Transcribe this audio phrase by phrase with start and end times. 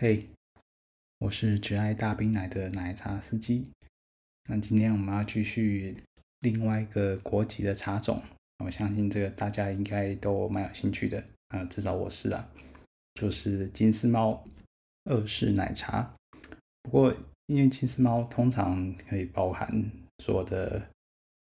[0.00, 0.28] 嘿
[1.20, 3.70] 我是只爱大冰奶的奶茶司机。
[4.48, 5.96] 那今天我们要继续
[6.40, 8.20] 另外一个国籍的茶种，
[8.64, 12.50] 我相信这个大家应该都蛮有兴趣的，啊，至少我是啊，
[13.14, 14.44] 就是金丝猫
[15.04, 16.16] 二式奶茶。
[16.82, 17.14] 不过，
[17.46, 20.90] 因为金丝猫通常可以包含所有的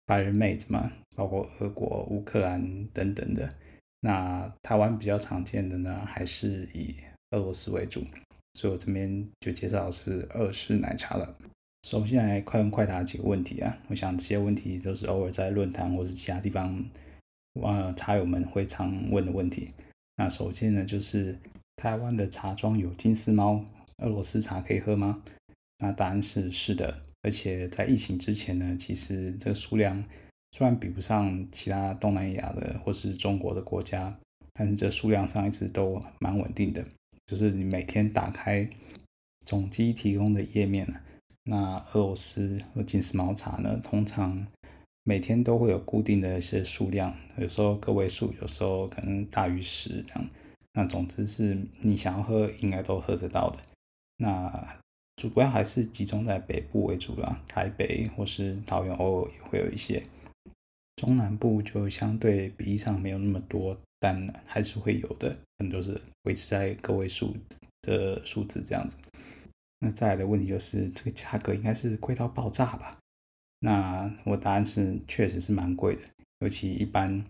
[0.04, 3.48] 白人妹子嘛，包括俄国、乌克兰等等的。
[4.00, 6.94] 那台湾比较常见的呢，还是以
[7.30, 8.04] 俄罗斯为主。
[8.54, 11.36] 所以我这边就介绍是二式奶茶了。
[11.82, 16.82] 首先来快问快答几个问题啊，我想这些问题都是偶尔在论坛或是其他地方，
[17.60, 19.68] 呃，茶友们会常问的问题。
[20.16, 21.38] 那首先呢，就是
[21.76, 23.64] 台湾的茶庄有金丝猫
[23.98, 25.22] 俄罗斯茶可以喝吗？
[25.78, 30.02] 那答案是是的，而且在疫情之前呢，其实这个数量
[30.52, 34.16] 虽然比不上其他东南亚的或是中国的国家，
[34.54, 36.82] 但是这数量上一直都蛮稳定的。
[37.26, 38.68] 就是你每天打开
[39.46, 40.86] 总机提供的页面，
[41.44, 44.46] 那俄罗斯和金丝毛茶呢，通常
[45.02, 50.28] 每天都会有固定的一些数量，有时候个位数，有时候可能大于十这样。
[50.72, 53.58] 那总之是你想要喝，应该都喝得到的。
[54.16, 54.76] 那
[55.16, 60.02] 主要还是集中在北部为主啦，台北或是桃园偶尔也会有一些，
[60.96, 63.78] 中南部就相对比例上没有那么多。
[64.00, 65.34] 但还是会有的，
[65.64, 67.36] 很多是维持在个位数
[67.82, 68.96] 的数字这样子。
[69.80, 72.96] 那再来的问题就是，这个价格应该是贵到爆炸吧？
[73.58, 76.02] 那我答案是，确实是蛮贵的。
[76.40, 77.24] 尤其一般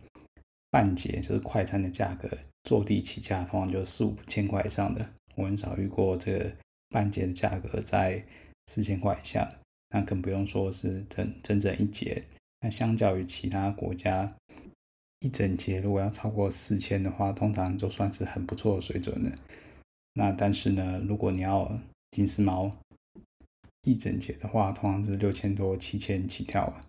[0.71, 2.29] 半截就是快餐的价格，
[2.65, 5.09] 坐地起价通常就四五千块以上的。
[5.37, 6.53] 我很少遇过这个
[6.91, 8.25] 半截的价格在
[8.67, 9.59] 四千块以下的，
[9.91, 12.25] 那更不用说是整整整一截。
[12.61, 14.37] 那相较于其他国家，
[15.25, 19.33] 一整节如果要超过四千的话，通常就算是很不错的水准了。
[20.13, 21.81] 那但是呢，如果你要
[22.11, 22.71] 金丝猫
[23.85, 26.85] 一整节的话，通常是六千多、七千起跳啊。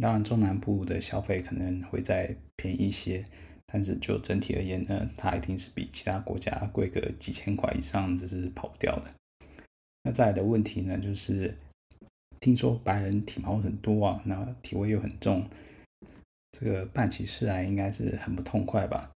[0.00, 3.22] 当然，中南部的消费可能会再便宜一些，
[3.66, 9.04] 但是就整体而言呢，它一定是比其他国家贵个几千块以上，这是跑不掉的。
[10.04, 11.58] 那再来的问题呢，就是
[12.40, 15.46] 听说白人体毛很多啊，那体味又很重。
[16.52, 19.12] 这个办起事来应该是很不痛快吧？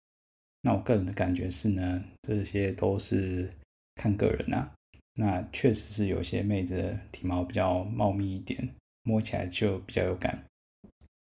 [0.63, 3.49] 那我个人的感觉是呢，这些都是
[3.95, 4.71] 看个人啊。
[5.15, 8.69] 那确实是有些妹子的体毛比较茂密一点，
[9.03, 10.43] 摸起来就比较有感。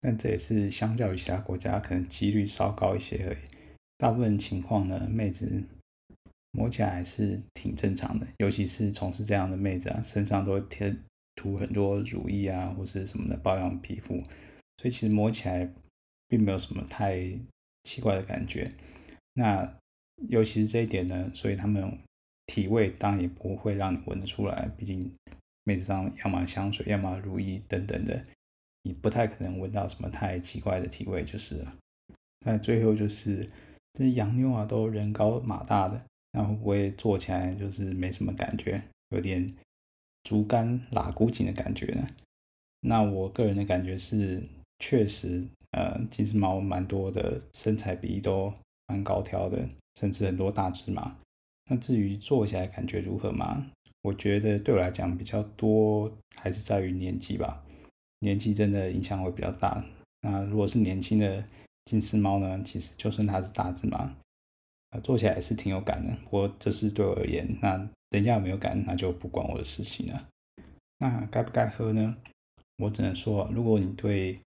[0.00, 3.38] 但这也是相较于其他国家，可能几率稍高一些而已。
[3.98, 5.62] 大部分情况呢，妹子
[6.52, 8.26] 摸起来是挺正常的。
[8.38, 10.96] 尤其是从事这样的妹子啊，身上都会贴
[11.34, 14.16] 涂很多乳液啊，或是什么的保养皮肤，
[14.78, 15.70] 所以其实摸起来。
[16.28, 17.16] 并没有什么太
[17.84, 18.68] 奇怪的感觉，
[19.34, 19.76] 那
[20.28, 21.98] 尤其是这一点呢，所以他们
[22.46, 25.14] 体味当然也不会让你闻得出来，毕竟
[25.64, 28.22] 妹子上要么香水，要么如意等等的，
[28.82, 31.76] 你不太可能闻到什么太奇怪的体味就是了。
[32.44, 33.48] 那最后就是
[33.92, 36.00] 这洋妞啊，都人高马大的，
[36.32, 39.48] 那会不会做起来就是没什么感觉，有点
[40.22, 42.06] 竹竿拉古井的感觉呢？
[42.80, 44.42] 那我个人的感觉是，
[44.78, 45.44] 确实。
[45.76, 48.50] 呃，金丝猫蛮多的，身材比例都
[48.86, 49.68] 蛮高挑的，
[50.00, 51.18] 甚至很多大只嘛。
[51.68, 53.66] 那至于做起来感觉如何嘛？
[54.00, 57.62] 我觉得对我来讲比较多还是在于年纪吧，
[58.20, 59.76] 年纪真的影响会比较大。
[60.22, 61.44] 那如果是年轻的
[61.84, 64.16] 金丝猫呢，其实就算它是大只嘛，
[64.92, 66.16] 呃，做起来还是挺有感的。
[66.24, 70.22] 不过这是对我而言，那人家有没有感，那就不关我的事情了。
[70.98, 72.16] 那该不该喝呢？
[72.78, 74.38] 我只能说，如果你对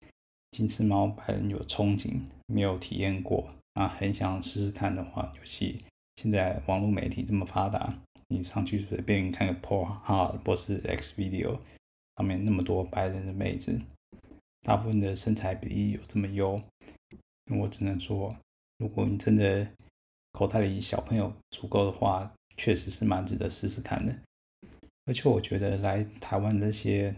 [0.51, 5.79] 金丝猫白人有憧憬，没有体验过啊，很想试试看的话，尤其
[6.17, 7.93] 现在网络媒体这么发达，
[8.27, 11.57] 你上去随便看个 Po 哈或是 X Video，
[12.17, 13.81] 上面那么多白人的妹子，
[14.61, 16.59] 大部分的身材比例有这么优，
[17.57, 18.35] 我只能说，
[18.77, 19.65] 如果你真的
[20.33, 24.13] 口袋里小朋友足够的话，确实是蛮值得试试看的。
[25.05, 27.15] 而且我觉得来台湾这些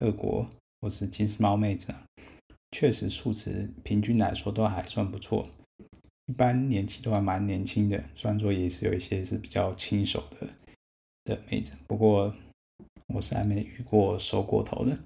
[0.00, 0.46] 俄国
[0.80, 2.04] 或是金丝猫妹子啊。
[2.70, 5.48] 确实，素质平均来说都还算不错，
[6.26, 8.02] 一般年纪都还蛮年轻的。
[8.14, 10.46] 虽然说也是有一些是比较轻熟的
[11.24, 12.34] 的妹子，不过
[13.08, 14.96] 我是还没遇过熟过头的。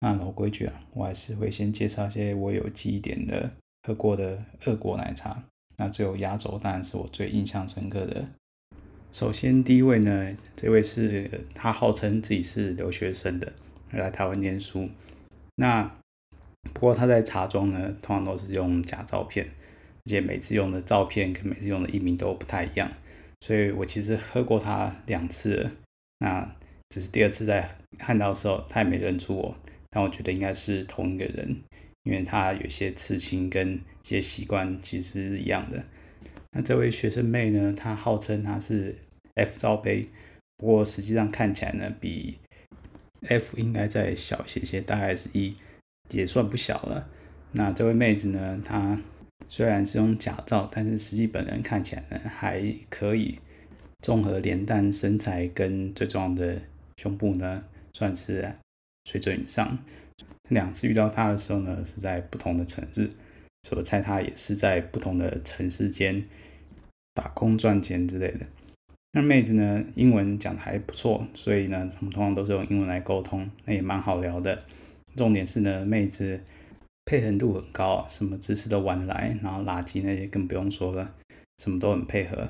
[0.00, 3.52] 那老规矩啊，我还是会先介绍一些我有记忆点的
[3.82, 5.42] 喝过的二国奶茶。
[5.76, 8.28] 那最后压轴当然是我最印象深刻的。
[9.12, 13.52] 首先第一位呢，这位是他号称自己是留学生的，
[13.90, 14.88] 来台湾念书。
[15.56, 15.90] 那
[16.72, 22.90] 不过他在茶庄呢，通常都是用假照片，而且每次用的照片跟每次用的艺名都不太一样。
[23.40, 25.72] 所以我其实喝过他两次了，
[26.18, 26.56] 那
[26.90, 29.54] 只是第二次在看到的时候，他也没认出我，
[29.90, 31.62] 但我觉得应该是同一个人，
[32.02, 35.82] 因为他有些刺青跟一些习惯其实是一样的。
[36.52, 38.98] 那这位学生妹呢，她号称她是
[39.34, 40.04] F 罩杯，
[40.56, 42.38] 不过实际上看起来呢，比
[43.22, 45.54] F 应该再小些些，大概是一，
[46.10, 47.08] 也算不小了。
[47.52, 48.98] 那这位妹子呢，她
[49.48, 53.38] 虽然是用假照，但是实际本人看起来呢还可以，
[54.02, 56.62] 综合脸蛋、身材跟最重要的
[56.98, 58.52] 胸部呢，算是
[59.04, 59.78] 水准以上。
[60.48, 63.08] 两次遇到她的时候呢，是在不同的城市，
[63.62, 66.24] 所以我猜她也是在不同的城市间
[67.14, 68.46] 打工赚钱之类的。
[69.12, 74.56] 那妹子呢，英文讲的还不错，所以呢，我们通常都是用英文来沟通，那也蛮好聊的。
[75.16, 76.40] 重点是呢，妹子
[77.04, 81.14] 配合度很高，什么姿势都玩得来，然后垃圾那些更不用说了，
[81.58, 82.48] 什么都很配合。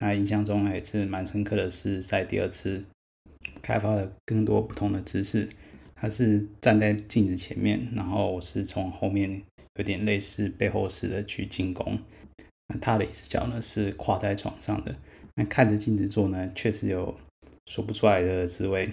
[0.00, 2.84] 那印象中还是蛮深刻的是，在第二次
[3.62, 5.48] 开发了更多不同的姿势。
[5.94, 9.40] 她是站在镜子前面，然后我是从后面
[9.76, 11.98] 有点类似背后式的去进攻。
[12.66, 14.92] 那她的一只脚呢是跨在床上的，
[15.36, 17.16] 那看着镜子做呢，确实有
[17.66, 18.92] 说不出来的滋味。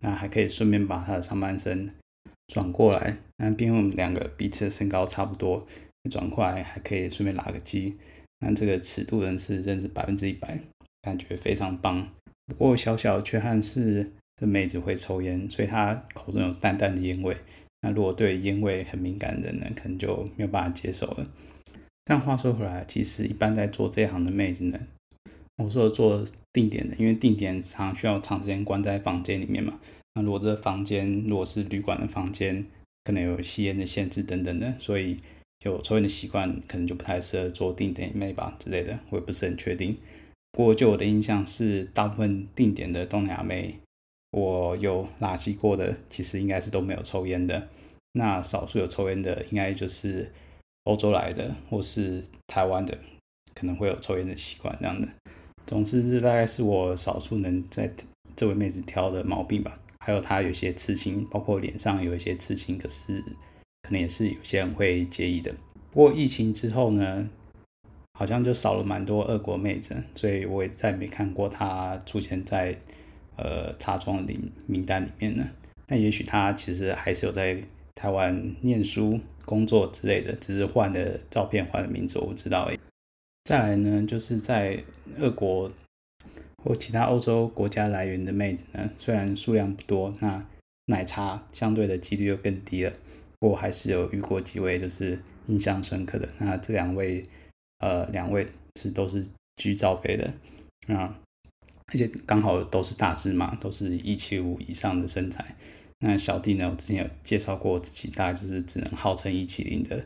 [0.00, 1.90] 那还可以顺便把她的上半身
[2.48, 5.66] 转过来，那因为我们两个彼此的身高差不多，
[6.10, 7.94] 转过来还可以顺便拉个机。
[8.40, 10.60] 那这个尺度人是真是百分之一百，
[11.02, 12.08] 感觉非常棒。
[12.46, 14.12] 不过小小的缺憾是。
[14.36, 17.36] 这妹子会抽烟，所以她口中有淡淡的烟味。
[17.82, 21.24] 那如果对烟味很敏感的人呢，可能就没有办法接受了。
[22.04, 24.80] 但话说回来，其实一般在做这一行的妹子呢，
[25.58, 29.78] 我说做定点的，因为定点常需要长时间关在房间里面嘛。
[30.14, 32.64] 那如果这房间如果是旅馆的房间，
[33.04, 35.18] 可能有吸烟的限制等等的，所以
[35.64, 38.98] 有抽烟的习惯，可能就不太适合做定点妹吧之类的。
[39.10, 39.96] 我也不是很确定。
[40.52, 43.78] 不过就我的印象是，大部分定点的东南亚妹。
[44.36, 47.68] 我有垃圾过的，其实应该是都没有抽烟的。
[48.14, 50.32] 那少数有抽烟的，应该就是
[50.84, 52.98] 欧洲来的或是台湾的，
[53.54, 55.08] 可能会有抽烟的习惯这样的。
[55.66, 57.88] 总之，这大概是我少数能在
[58.34, 59.78] 这位妹子挑的毛病吧。
[60.04, 63.20] 还有她有些刺青，包括脸上有一些刺青，可是
[63.82, 65.54] 可能也是有些人会介意的。
[65.90, 67.28] 不过疫情之后呢，
[68.18, 72.78] 好像就少了蛮多俄国妹子，所以我也再没看过她出现在。
[73.36, 75.44] 呃，茶庄里名单里面呢，
[75.88, 77.60] 那也许他其实还是有在
[77.96, 82.78] 台湾念书、工作之类的，只是换了照片、换了名字，我不知道诶。
[83.42, 84.80] 再来呢，就是在
[85.18, 85.68] 俄国
[86.64, 90.44] 或其他欧洲国家来源的妹子呢，虽然数量不多，那
[90.86, 92.92] 奶茶相对的几率又更低了。
[93.38, 96.28] 不过还是有遇过几位就是印象深刻的。
[96.38, 97.22] 那这两位，
[97.80, 98.46] 呃，两位
[98.80, 99.26] 是都是
[99.56, 100.32] 居罩杯的
[100.94, 101.18] 啊。
[101.92, 105.44] 而且刚好都是大只嘛，都是一七五以上的身材。
[106.00, 110.02] 那小弟呢，我之前有介绍过自己，大概就是只能号称一七零的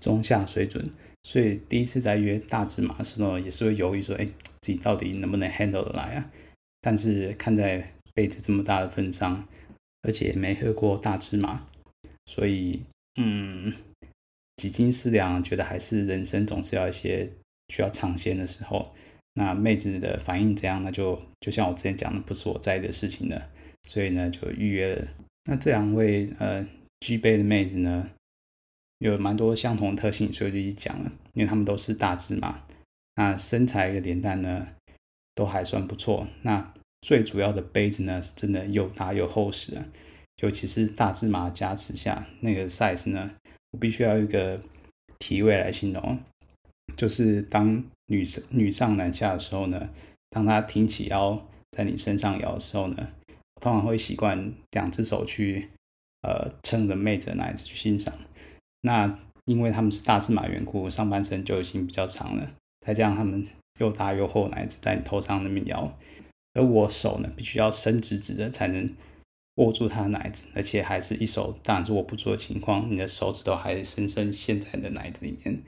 [0.00, 0.82] 中下水准。
[1.22, 4.24] 所以第一次在约大只马的时候，也是会犹豫说，哎，
[4.60, 6.30] 自己到底能不能 handle 得来啊？
[6.80, 9.46] 但是看在杯子这么大的份上，
[10.02, 11.66] 而且没喝过大芝麻，
[12.26, 12.82] 所以
[13.20, 13.74] 嗯，
[14.56, 17.30] 几斤四两，觉得还是人生总是要一些
[17.68, 18.94] 需要尝鲜的时候。
[19.34, 20.82] 那妹子的反应怎样？
[20.82, 23.50] 那就就像我之前讲的，不是我在意的事情了，
[23.84, 25.08] 所以呢就预约了。
[25.44, 26.66] 那这两位呃
[27.00, 28.10] G 杯的妹子呢，
[28.98, 32.62] 有蛮多相同的特性，所以就去讲了，因为他们都是大只嘛，
[33.16, 34.68] 那身材和脸蛋呢
[35.34, 36.26] 都还算不错。
[36.42, 39.84] 那最主要的杯子呢，是真的又大又厚实啊，
[40.42, 43.30] 尤其是大只马加持下那个 size 呢，
[43.70, 44.58] 我必须要一个
[45.18, 46.18] 体位来形容，
[46.96, 47.84] 就是当。
[48.10, 49.86] 女生女上男下的时候呢，
[50.30, 53.06] 当她挺起腰在你身上摇的时候呢，
[53.56, 55.68] 我通常会习惯两只手去
[56.22, 58.14] 呃撑着妹子的奶子去欣赏。
[58.82, 62.54] 那因为他们是大只马缘故，上半身就已经比较长了，
[62.86, 63.46] 再加上他们
[63.80, 65.98] 又大又厚奶子在你头上那边摇，
[66.54, 68.88] 而我手呢必须要伸直直的才能
[69.56, 75.62] 握住他的奶子，而且还是一手当然是握不住的情况，你的手指头还深深陷在你的奶子里面。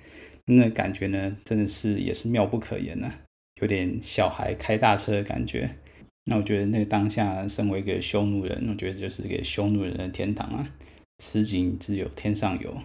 [0.47, 3.13] 那感觉呢，真的是也是妙不可言呐、
[3.61, 5.77] 有点小孩开大车的感觉。
[6.25, 10.73] 那我觉得那个当下，身为一个匈奴人，我觉得就是一个匈奴人的天堂啊，
[11.19, 12.77] 此景只有天上有。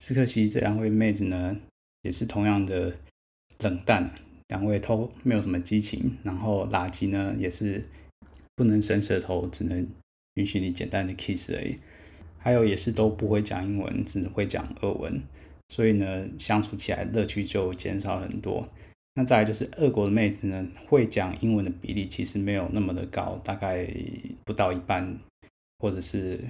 [0.00, 1.56] 只可惜这两位妹子呢，
[2.02, 2.96] 也是同样的
[3.60, 4.12] 冷淡、
[4.48, 7.84] 两位都没有什么激情，然后垃圾呢也是
[8.56, 9.86] 不能伸舌头，只能
[10.34, 11.78] 允许你简单的 kiss 而已。
[12.38, 15.22] 还有也是都不会讲英文，只会讲俄文。
[15.68, 18.66] 所以呢，相处起来乐趣就减少很多。
[19.14, 23.86] 那再来就是俄国的妹子呢，会讲英文的比例其实没有那么的高，大概
[24.46, 25.18] 不到一半，
[25.78, 26.40] 或者是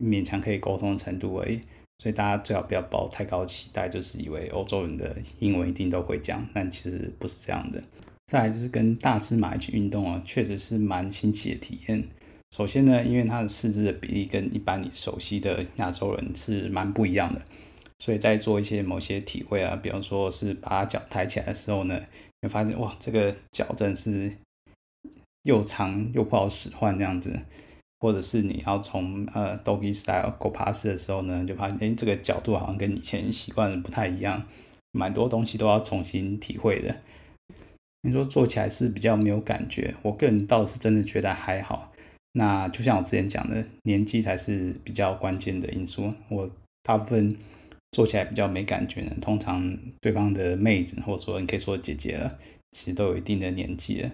[0.00, 1.60] 勉强可以沟通的程度而已。
[1.98, 7.82] 所以大家最好不要抱太高期待，就是以为欧洲人的英文一定都会讲，但其实不是这样的。
[8.26, 12.04] 再来就是跟大只马一起运动啊，确实是蛮新奇的体验。
[12.56, 17.42] 首先呢，因为它的四肢的比例跟一般你熟悉的亚洲人是蛮不一样的，
[17.98, 21.98] 所以在做一些某些体会啊，比方说是把脚抬起来的时候呢，
[22.40, 24.32] 你会发现哇，这个脚真是
[25.42, 27.38] 又长又不好使唤这样子。
[28.00, 34.44] 或者是你要从呃 doggy style 狗爬式的时候呢，就发现哎，这个角度好像跟以前习惯的不太一样，
[34.92, 36.96] 蛮多东西都要重新体会的。
[38.02, 41.92] 你说做起来是比较没有感觉，我个人倒是真的觉得还好。
[42.34, 46.14] 那就像我之前讲的，年纪才是比较关键的因素。
[46.28, 46.48] 我
[46.84, 47.36] 大部分
[47.90, 52.38] 做起来比较没感觉呢，通常对方的妹子或者说你可以说姐姐了，
[52.70, 54.10] 其实都有一定的年纪了，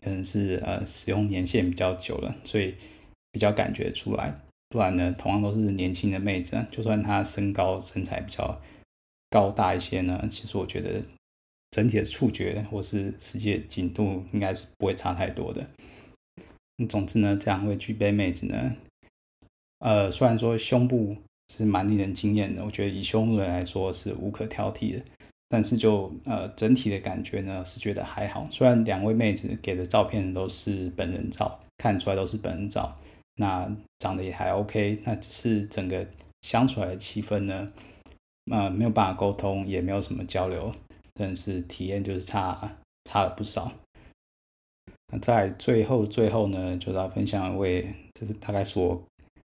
[0.00, 2.74] 可能是呃使用年限比较久了，所以。
[3.36, 4.34] 比较感觉出来，
[4.70, 8.62] 不然呢，同样都是年轻的妹子，就算她身高身材比较
[9.28, 11.02] 高大一些呢，其实我觉得
[11.70, 15.66] 整体的触觉或是实际的紧度应该是不会差太多的。
[16.88, 18.74] 总之呢，这两位 G 杯妹子呢，
[19.80, 21.14] 呃，虽然说胸部
[21.52, 25.04] 是蛮令人惊艳的，我觉得以胸部来说是无可挑剔的，
[25.50, 28.48] 但是就呃整体的感觉呢，是觉得还好。
[28.50, 32.96] 虽然两位妹子给的照片都是本人照，看出来都是本人照。
[33.38, 36.06] 那长得也还 OK，那只是整个
[36.40, 37.66] 相处来的气氛呢，
[38.50, 40.74] 呃，没有办法沟通，也没有什么交流，
[41.12, 43.70] 但是体验就是差差了不少。
[45.12, 49.02] 那在最后最后呢，就是要分享一位，这是大概是我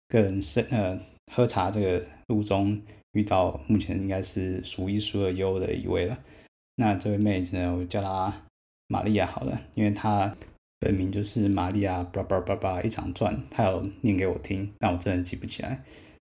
[0.07, 0.97] 个人是呃
[1.33, 2.81] 喝茶这个路中
[3.13, 6.17] 遇到目前应该是数一数二优的一位了。
[6.77, 8.45] 那这位妹子呢，我叫她
[8.87, 10.37] 玛利亚好了，因为她。
[10.83, 15.85] 本名就是玛利亚，叭叭叭叭一长串，他有念给我听，但我真的记不起来。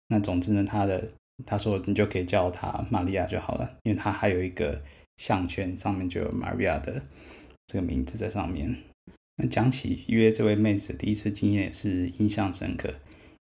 [0.09, 1.07] 那总之呢，他的
[1.45, 4.83] 他说你就可以叫他玛利亚就好了，因为他还有一个
[5.19, 7.03] 项圈，上面就有玛利亚的
[7.67, 8.75] 这个名字在上面。
[9.37, 12.91] 那讲起约这位妹子第一次经验也是印象深刻，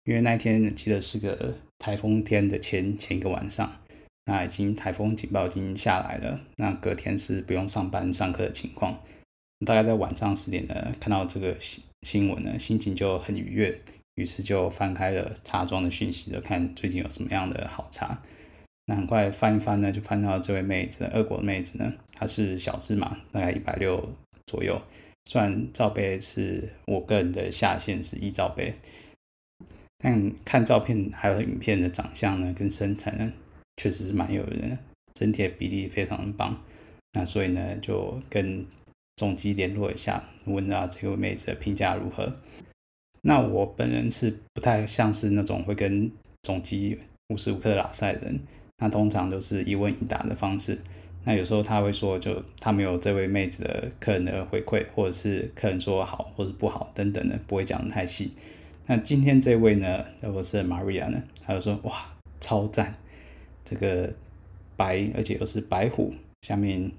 [0.04, 3.80] 因为那天记得是个台风天的前前一个晚上，
[4.25, 9.00] 那已经台风警报已经下来了，那隔天是不用上班上课的情况。
[9.66, 13.78] 大概在晚上十点呢，看到这个新新闻呢，心情就很愉悦，
[14.16, 18.22] 于是就翻开了茶庄的讯息，就看最近有什么样的好茶。
[18.86, 24.16] 那很快翻一翻呢，就翻到这位妹子，俄国的妹子呢，她是小只嘛，大概一百六
[24.48, 24.82] 左右。
[25.25, 28.74] 虽然罩杯是我个人的下限是一罩杯，
[30.00, 33.32] 但看照片还有影片的长相呢，跟身材呢，
[33.78, 34.80] 确实是蛮诱人的，
[35.13, 36.63] 整体的比例非常棒。
[37.13, 38.66] 那所以呢，就跟
[39.20, 42.32] 总机联络一下，问啊这位妹子的评价如何？
[43.24, 46.10] 那我本人是不太像是那种会跟
[46.42, 46.98] 总机
[47.28, 48.40] 无时无刻拉赛的人，
[48.78, 50.80] 那通常都是一问一答的方式。
[51.26, 58.32] 那有时候他会说，就他没有这位妹子的客人的回馈，或者是客人说好或者不好等等的，不会讲的太细。
[58.88, 62.96] 那今天这位呢，如果是 Maria 呢，他就说哇超赞，
[63.66, 64.14] 这个
[64.78, 66.90] 白而且又是白虎，下面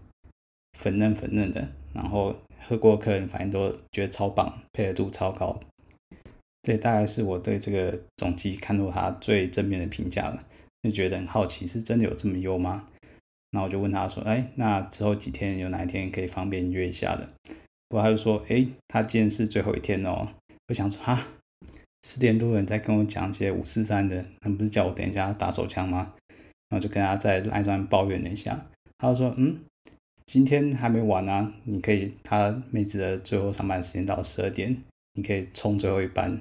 [0.79, 1.67] 粉嫩粉嫩的。
[1.93, 5.59] 然后喝过客人反正都觉得超棒，配合度超高。
[6.63, 10.39] 这大概是我对这个总机看到他最正面的评价了，
[10.83, 12.87] 就觉得很好奇，是真的有这么优吗？
[13.53, 17.27] 那我就问他说：“哎，那之后几天有哪一天可以方便约一下的？”
[17.89, 20.23] 不过他就说：“哎，他今天是最后一天哦。”
[20.69, 21.27] 我想说：“哈，
[22.05, 26.13] 十点多人在跟我讲一些五四三的，他们不是叫我等一下打手枪吗？”
[26.69, 28.67] 然后就跟他在赖上抱怨了一下，
[28.99, 29.61] 他就说：“嗯。”
[30.27, 31.53] 今天还没完啊！
[31.65, 34.77] 你可以，他妹子的最后上班时间到十二点，
[35.15, 36.41] 你可以冲最后一班。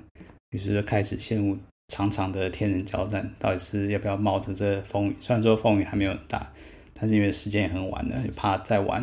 [0.51, 1.57] 于是就开始陷入
[1.87, 5.15] 长长的天人交战，到底是要不要冒着这风雨？
[5.19, 6.51] 虽然说风雨还没有很大，
[6.93, 9.01] 但是因为时间也很晚了，也怕再晚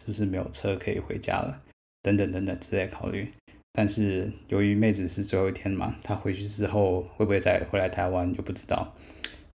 [0.00, 1.60] 是不是没有车可以回家了？
[2.02, 3.28] 等等等等之类考虑。
[3.72, 8.94] 但是由于妹子是最后一天嘛，她回去之后会不会再回来台湾就不知道。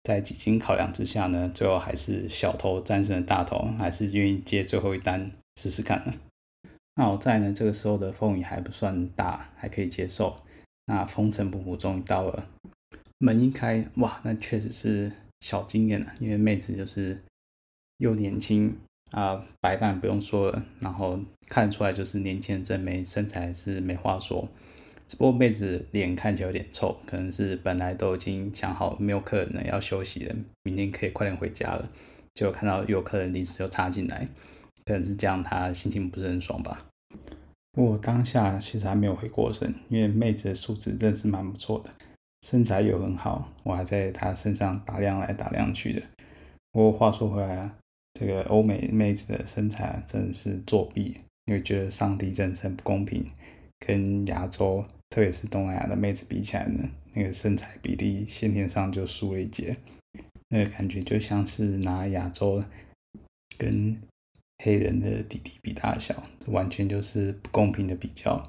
[0.03, 6.13] 在几经考量之下呢，最后还是小头战胜了大头，还是愿意接最后一单试试看呢。
[6.95, 10.35] 那好在呢，这个时候的风雨还不算大，还可以接受。
[10.85, 12.45] 那风尘仆仆终于到了，
[13.17, 17.23] 门一开，哇，那确实是小惊艳了，因为妹子就是
[17.97, 18.75] 又年轻
[19.11, 21.17] 啊，白蛋不用说了，然后
[21.47, 24.45] 看得出来就是年轻人真美，身材是没话说。
[25.15, 31.89] 不过妹子脸看起来有点臭，可能是本来都已经想好没有客人了，要休息了，明天可以快点回家了。
[32.33, 34.27] 结果看到有客人临时又插进来，
[34.85, 36.85] 可能是这样，她心情不是很爽吧。
[37.77, 41.89] 我当下其实还没有回过神，因为妹子的素质真的是蛮不错的，
[42.41, 46.05] 身材又很好，我还在她身上打量来打量去的。
[46.71, 47.75] 不过话说回来啊，
[48.13, 51.15] 这个欧美妹子的身材真的是作弊，
[51.45, 53.25] 因为觉得上帝真的很不公平，
[53.79, 59.77] 跟亚洲，特别是东南亚的妹子比起来呢，那个身材比例先天上就输了一截，
[60.47, 62.59] 那个感觉就像是拿亚洲
[63.55, 63.95] 跟
[64.63, 68.41] 黑人的弟弟比大小，这完全就是不公平的比较。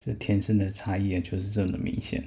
[0.00, 2.24] 这天生的差异就是这么明显。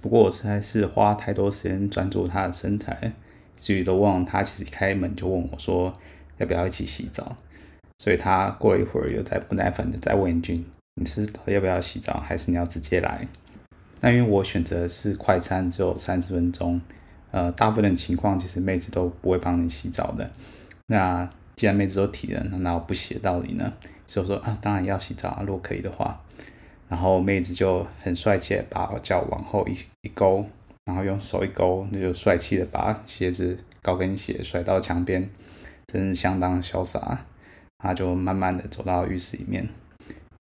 [0.00, 3.14] 不过我实在是花太多时间专注她的身材，
[3.56, 5.92] 至于都忘了她其实开门就问我说
[6.38, 7.36] 要不要一起洗澡，
[7.98, 10.62] 所以她过了一会儿又在不耐烦的再问一句。
[10.96, 13.26] 你是要不要洗澡，还是你要直接来？
[14.00, 16.80] 那因为我选择是快餐，只有三十分钟。
[17.32, 20.30] 呃，大部分情况其实妹子都不会帮你洗澡的。
[20.86, 23.72] 那既然妹子都提了，那哪有不洗的道理呢？
[24.06, 26.20] 所以说啊，当然要洗澡啊，如果可以的话。
[26.88, 30.46] 然后妹子就很帅气把脚往后一一勾，
[30.84, 35.28] 然后用手一勾，那就帅气的把鞋子高跟鞋甩到墙边，
[35.86, 37.24] 真是相当潇洒。
[37.78, 39.66] 她就慢慢的走到浴室里面。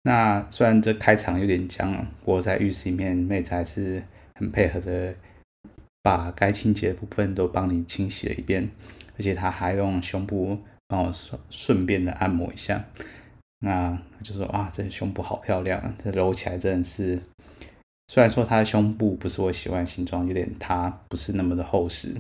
[0.06, 4.04] 那虽然这开场有点僵，不过在浴室里面，妹子还是
[4.36, 5.16] 很配合的，
[6.02, 8.70] 把该清洁的部分都帮你清洗了一遍，
[9.18, 11.14] 而且她还用胸部帮我
[11.50, 12.84] 顺便的按摩一下。
[13.60, 17.22] 那就说啊，这胸部好漂亮，这揉起来真的是，
[18.10, 22.14] 虽然说她的胸部不是我喜欢的形状，有点塌，不是那么的厚实，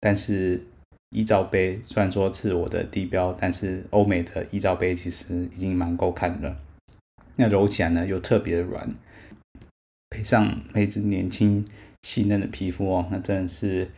[0.00, 0.64] 但是
[1.10, 6.56] 一罩杯虽然说是我的地标，但是欧美的一罩杯其实已经蛮够看了。
[7.40, 8.86] 那揉起来呢，又特别的软，
[10.10, 11.64] 配上妹子年轻
[12.02, 13.88] 细嫩的皮肤哦，那真的是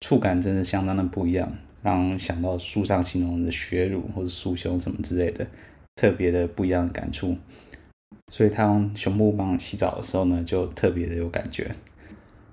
[0.00, 5.44] 触感真的相当的不一样，让人想到书上形容的雪乳或者酥胸什么之类的，
[5.96, 7.36] 特别的不一样的感触。
[8.30, 11.74] 所以他用熊木棒洗澡的时候呢，就特别的有感觉。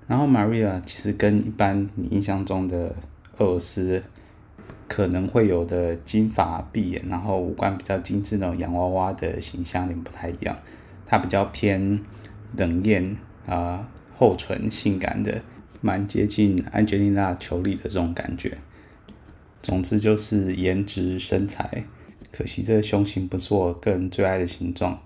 [0.07, 2.95] 然后 Maria 其实跟一般你印象中的
[3.37, 4.01] 俄罗斯。
[4.87, 10.57] 可能会有的金发碧眼，然后五官比较精致那种洋娃娃的形象有点不太一样，
[11.05, 12.01] 它比较偏
[12.55, 15.41] 冷艳啊、厚唇性感的，
[15.81, 18.57] 蛮接近安吉丽娜·裘丽的这种感觉。
[19.61, 21.83] 总之就是颜值身材，
[22.31, 25.01] 可惜这个胸型不是我个人最爱的形状，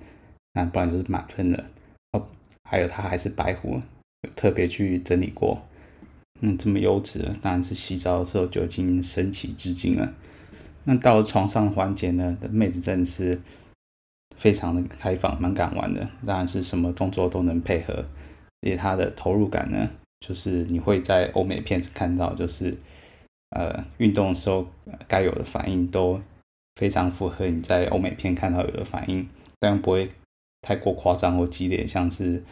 [0.54, 1.66] 那不然就是满分了。
[2.12, 2.28] 哦，
[2.70, 3.80] 还有它还是白胡，
[4.36, 5.60] 特别去整理过。
[6.44, 10.12] 嗯，这么优质，当然是洗澡的时候就已经升起至今了。
[10.86, 13.40] 那到了床上环节呢，妹子真的是
[14.38, 16.10] 非常的开放，蛮敢玩的。
[16.26, 19.92] 当然是什么动作都能配合，而且她的投入感呢，
[20.26, 22.76] 就是你会在欧美片子看到，就是
[23.52, 24.66] 呃运动的时候
[25.08, 26.20] 该有的反应都
[26.78, 30.10] 非常符合你在欧美片看到有的反应，但不会
[30.64, 32.44] 太过夸张或激烈，像是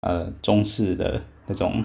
[0.00, 1.84] 呃中式的那种。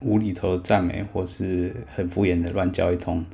[0.00, 3.24] 无厘头赞美，或是很敷衍的乱叫一通，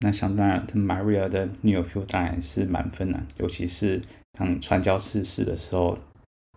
[0.00, 3.22] 那想当然，Maria 的女友 feel 当然是满分了。
[3.38, 4.00] 尤其是
[4.38, 5.96] 当你传教士式的时候，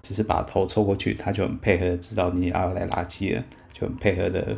[0.01, 4.57] 只是把头凑过去，他就很配合知道你要来拉机了，就很配合的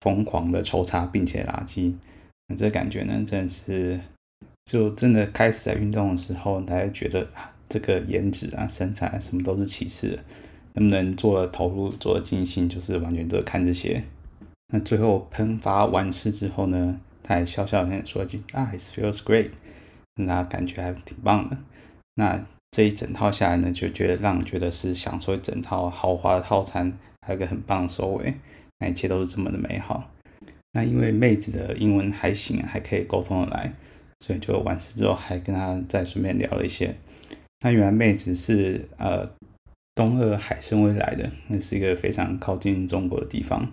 [0.00, 1.98] 疯狂的抽插，并且拉机。
[2.48, 3.98] 那这感觉呢，真的是
[4.64, 10.18] 就真的开始在运动的时候，大家觉得啊，这个颜值啊、身材啊，什么都是其次的，
[10.74, 14.02] 能不能做的投入、做的尽兴，就是完全都看这些。
[14.70, 19.50] 那最后喷发完事之后呢，他还笑笑的说一句：“啊，it feels great。”
[20.14, 21.56] 那感觉还挺棒的。
[22.14, 26.92] 那这一整套下来呢，就觉得让人觉得是享受一整套豪华的套餐，
[27.26, 28.34] 还有个很棒的收尾。
[28.78, 30.10] 那一切都是这么的美好。
[30.72, 33.72] 那因为妹子的英文还行，还可以沟通得来，
[34.20, 36.94] 所以就完事之后还跟她再顺便聊了一些。
[37.60, 39.28] 那原来妹子是呃
[39.94, 43.68] 东俄海参崴来的，那是一个非常靠近中国的地方。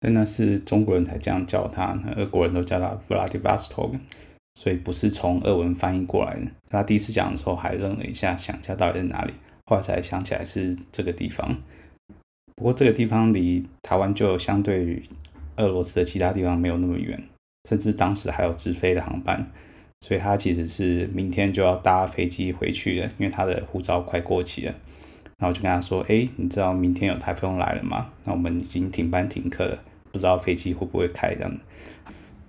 [0.00, 3.98] 但那是中国人才这样叫他，俄国人都叫他 Vladivostok，
[4.54, 6.46] 所以不是从俄文翻译过来的。
[6.70, 9.32] 他第一次讲的时候还愣了一下，想一下到底在哪里，
[9.66, 11.56] 后来才想起来是这个地方。
[12.54, 15.02] 不过这个地方离台湾就相对于
[15.56, 17.20] 俄罗斯的其他地方没有那么远，
[17.68, 19.50] 甚至当时还有直飞的航班，
[20.00, 24.74] 所以他其实是明天就要搭飞机回去了，因为他的护照快过期了。
[25.38, 28.10] 然后就跟他说：“哎，你知道明天有台风来了吗？
[28.24, 29.78] 那我们已经停班停课了，
[30.12, 31.52] 不知道飞机会不会开这样。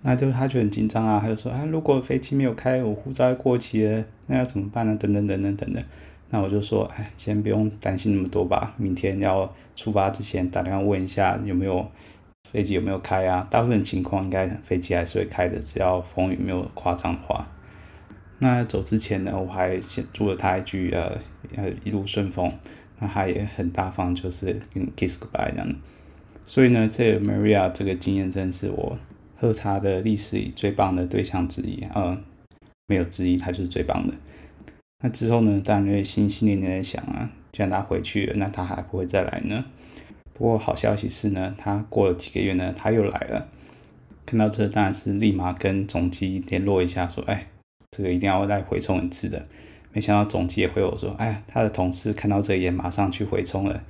[0.01, 4.95] 那就他就很紧张啊，他就说：啊，如果飞机没有开，我护照要过期了，那要怎么办呢？
[4.99, 5.83] 等等等等等等。
[6.29, 8.73] 那我就说：哎，先不用担心那么多吧。
[8.77, 11.85] 明天要出发之前打电话问一下有没有
[12.51, 13.45] 飞机有没有开啊？
[13.51, 17.47] 大部分情况应该飞机还是会开的，只要风雨没有夸张的话。
[18.37, 21.17] 那走之前呢，我还先祝了他一句呃
[21.57, 22.49] 呃一路顺风。
[22.99, 25.75] 那他也很大方，就是跟 kiss goodbye 这样。
[26.49, 28.97] 所以呢，这 Maria 这个经验真是我
[29.37, 32.17] 喝茶的历史里最棒的对象之一，呃，
[32.87, 34.15] 没有之一，他就是最棒的。
[35.03, 39.63] 那之后呢，当然心心念念在想啊，既然他回去了，那他还不会再来呢？
[40.33, 43.47] 不过好消息是呢，他过了几个月呢，他又来了。
[44.25, 47.45] 看到这当然是立马跟总机联络一下，说，哎，
[47.91, 49.43] 这个一定要再回冲一次的。
[49.93, 53.83] 没想到总机也回我说，哎呀，他的同事看到这也马上去回冲了，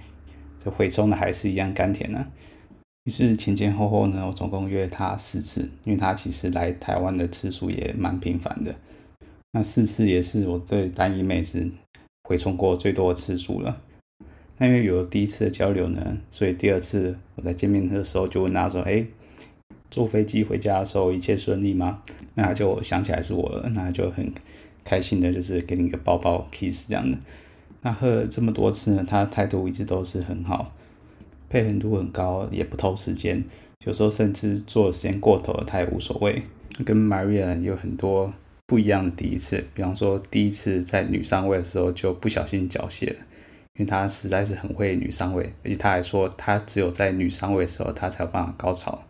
[0.61, 2.27] 这回冲的还是一样甘甜呢、
[3.09, 8.75] 是前前后后呢，我总共约他四次，因为他其实来台湾的次数也蛮频繁的。
[9.51, 11.67] 那四次也是我对单一妹子
[12.23, 13.81] 回冲过最多的次数了。
[14.57, 19.05] 那因为有了第一次的交流呢，所以第二次我在见面的时候就问他说：“哎，
[19.89, 22.03] 坐飞机回家的时候一切顺利吗？”
[22.35, 24.31] 那他就想起来是我了，那他就很
[24.83, 27.17] 开心的，就是给你一个抱抱 kiss 这样的。
[27.81, 30.73] 那喝了这么多次呢，他态度一直都是很好，
[31.49, 33.43] 配合度很高，也不偷时间，
[33.85, 36.43] 有时候甚至做时间过头了，他也无所谓。
[36.85, 38.33] 跟 Maria 有很多。
[38.67, 43.15] 不一样的第一次，比方说第一次在女上位的时候就不小心缴械了，
[43.73, 49.03] 因为他实在是很会女上位，而且他还说他只有在女上位的时候他才有办法高潮。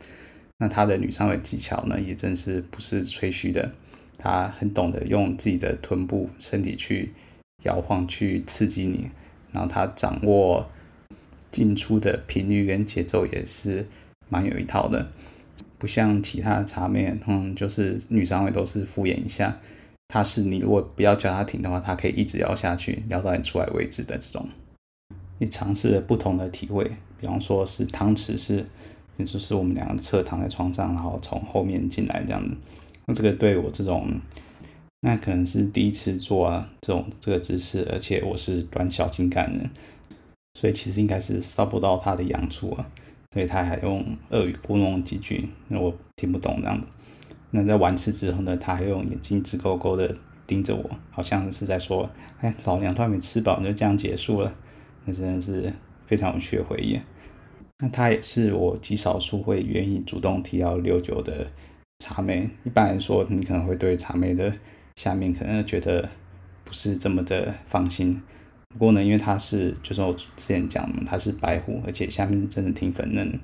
[0.60, 3.69] 那他的女上位技巧呢，也真是不是吹嘘的，
[4.17, 7.12] 他很懂得用自己的臀部、身体去
[7.63, 9.12] 摇晃、去刺激你，
[9.52, 10.65] 然后他掌握
[11.52, 13.88] 进出的频率跟节奏也是
[14.30, 15.12] 蛮有一套的。
[15.78, 19.60] 不像其他的茶妹，嗯，就是女上位都是敷衍一下。
[20.10, 24.50] 她是你如果不要叫她停的话，她可以一直摇下去，摇到你出来为止的这种。
[25.38, 26.84] 你尝试了不同的体位，
[27.22, 28.66] 比方说是汤匙是，
[29.16, 32.58] 也就是我们两个侧躺在床上，然后从后面进来这样子。
[33.06, 34.20] 那这个对我这种，
[35.00, 39.70] 那可能是第一次做啊这种这个姿势，而且我是短小精干的，
[40.60, 42.91] 所以其实应该是烧不到她的痒处啊。
[43.32, 46.88] 所以他还用俄语咕哝几句，那我听不懂这样的。
[47.52, 50.17] 那在完事之后呢，他还用眼睛直勾勾的
[50.48, 52.10] 盯着我，好像是在说
[52.41, 54.52] ：“哎，老娘都还没吃饱，你就这样结束了。”
[55.06, 55.72] 那真的是
[56.08, 57.00] 非常有趣的回忆。
[57.78, 61.52] 那他也是我极少数会愿意主动提要六九的
[62.00, 62.50] 茶妹。
[62.63, 64.52] 一般来说，你可能会对茶妹的
[64.95, 66.10] 下面可能觉得
[66.63, 68.19] 不是这么的放心。
[68.69, 73.39] 不过呢，因为它是，就是我之前讲的，它是白虎，而且下面真的挺粉嫩，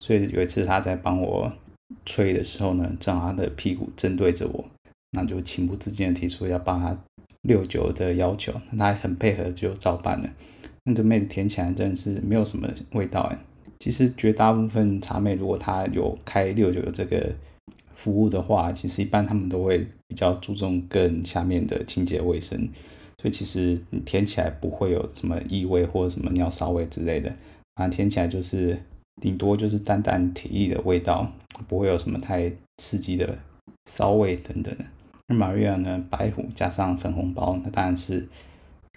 [0.00, 1.50] 所以有一次他在帮我
[2.04, 4.64] 吹的时候呢，正好他的屁股正对着我，
[5.12, 6.96] 那就情不自禁的提出要帮他
[7.42, 10.30] 六九的要求，那他还很配合就照办了。
[10.84, 13.38] 那这妹子舔起来真的是没有什么味道哎。
[13.78, 17.34] 其实绝大部分茶妹如果她有开六九的这个
[17.94, 22.68] 服务的话，其实一般他们都会比较注重更下面的清洁卫生。
[23.22, 27.32] 所以其实你舔起来不会有什么异味或者什么尿骚味之类的，
[27.74, 28.78] 反正舔起来就是
[29.20, 31.32] 顶多就是淡淡铁液的味道，
[31.66, 33.38] 不会有什么太刺激的
[33.86, 34.74] 骚味等等。
[35.28, 38.28] 那 Maria 呢，白虎加上粉红包，那当然是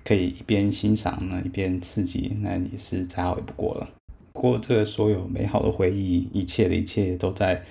[0.03, 3.89] 可以一边欣赏呢一边刺激，那也是再好也不过了。
[4.34, 7.62] 不过这个所有美好的回忆，一切的一切都在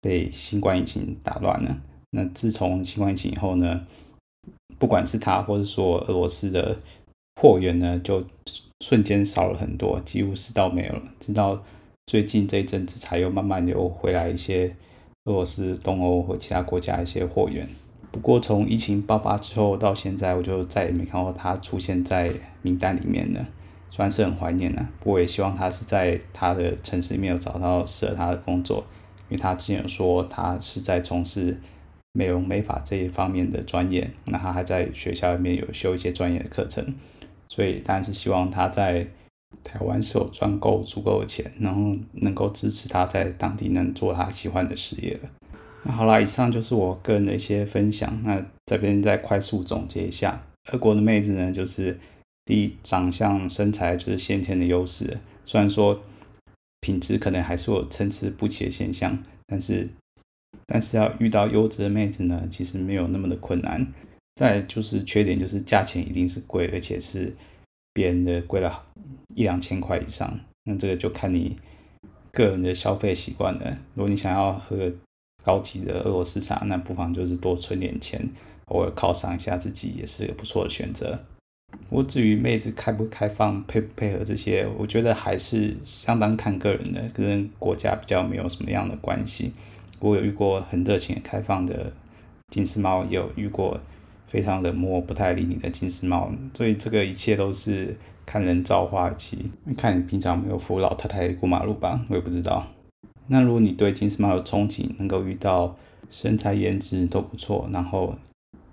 [0.00, 1.80] 被新冠疫情打乱了。
[2.10, 3.86] 那自从新冠疫情以后呢，
[4.78, 6.76] 不管是他，或者说俄罗斯的
[7.40, 8.24] 货源呢，就
[8.84, 11.02] 瞬间少了很多，几乎是到没有了。
[11.20, 11.62] 直到
[12.06, 14.76] 最近这一阵子，才又慢慢又回来一些
[15.24, 17.68] 俄罗斯、东欧或其他国家一些货源。
[18.10, 23.46] 不过从疫情爆发之后到现在，我就再也没看过他出现在名单里面了。
[23.90, 28.84] 虽然是很怀念呢，不过也希望他是在他的城市里面有找到适合他的工作，
[29.28, 31.60] 因为他之前说他是在从事。
[32.14, 36.94] 美容美发这一方面的专业，那他还在学校里面有修一些专业的课程，
[37.48, 39.06] 所以当然是希望他在
[39.64, 45.18] 台湾是有赚够足够的钱，然后能够支持他在当地能做他喜欢的事业。
[45.84, 48.20] 那好啦，以上就是我个人的一些分享。
[48.24, 51.98] 那这边再快速总结一下，俄国的妹子呢，就是
[52.44, 55.98] 第一长相身材就是先天的优势，虽然说
[56.80, 59.88] 品质可能还是有参差不齐的现象，但是。
[60.66, 63.86] 但是要遇到优质的妹子呢，其实没有那么的困难。
[64.36, 67.34] 再就是缺点就是价钱一定是贵，而且是
[67.92, 68.82] 别人的贵了
[69.34, 70.40] 一两千块以上。
[70.64, 71.56] 那这个就看你
[72.30, 73.78] 个人的消费习惯了。
[73.94, 74.90] 如果你想要喝
[75.44, 78.26] 高级的俄罗斯茶，那不妨就是多存点钱，
[78.66, 81.18] 偶尔犒赏一下自己，也是个不错的选择。
[81.88, 89.52] 不过至于妹子开不开放、配不配合这些，我觉得还是相当看个人的，跟国家比较没有什么样的关系。
[90.02, 91.92] 我有遇过很热情、开放的
[92.48, 93.80] 金丝猫，也有遇过
[94.26, 96.30] 非常冷漠、不太理你的金丝猫。
[96.54, 102.66] 所以这个一切都是看人造化期， 看你平常没有扶老太太过马路吧， 我也不知道。
[103.28, 105.76] 那如果你对金丝猫有憧憬，能够遇到
[106.10, 108.16] 身材、颜值都不错，然后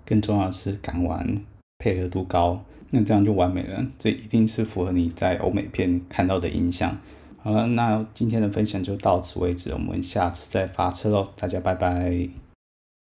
[0.04, 1.40] 更重要的是敢玩、
[1.78, 3.86] 配合度高，那这样就完美了。
[4.00, 6.98] 这一定是符合你在欧美片看到的印象。
[7.42, 12.49] 好了，那今天的分享就到此为止，我们下次再发车喽，大家拜拜。